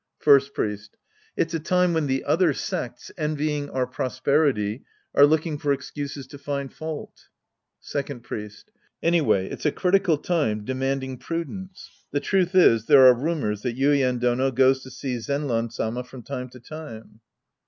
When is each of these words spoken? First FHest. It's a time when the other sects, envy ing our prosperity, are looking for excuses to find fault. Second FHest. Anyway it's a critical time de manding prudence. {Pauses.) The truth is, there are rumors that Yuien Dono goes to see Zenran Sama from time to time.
First 0.17 0.55
FHest. 0.55 0.89
It's 1.37 1.53
a 1.53 1.59
time 1.59 1.93
when 1.93 2.07
the 2.07 2.23
other 2.23 2.53
sects, 2.53 3.11
envy 3.19 3.55
ing 3.55 3.69
our 3.69 3.85
prosperity, 3.85 4.83
are 5.13 5.27
looking 5.27 5.59
for 5.59 5.71
excuses 5.73 6.25
to 6.25 6.39
find 6.39 6.73
fault. 6.73 7.27
Second 7.79 8.23
FHest. 8.23 8.63
Anyway 9.03 9.47
it's 9.47 9.67
a 9.67 9.71
critical 9.71 10.17
time 10.17 10.65
de 10.65 10.73
manding 10.73 11.19
prudence. 11.19 11.83
{Pauses.) 11.87 12.05
The 12.13 12.19
truth 12.19 12.55
is, 12.55 12.85
there 12.87 13.05
are 13.05 13.13
rumors 13.13 13.61
that 13.61 13.77
Yuien 13.77 14.19
Dono 14.19 14.49
goes 14.49 14.81
to 14.81 14.89
see 14.89 15.17
Zenran 15.17 15.71
Sama 15.71 16.03
from 16.03 16.23
time 16.23 16.49
to 16.49 16.59
time. 16.59 17.19